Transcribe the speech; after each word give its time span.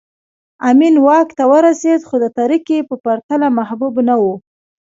امین 0.69 0.95
واک 1.05 1.27
ته 1.37 1.43
ورسېد 1.51 2.01
خو 2.07 2.15
د 2.23 2.25
ترکي 2.37 2.77
په 2.89 2.95
پرتله 3.03 3.47
محبوب 3.57 3.95
نه 4.07 4.15
و 4.21 4.23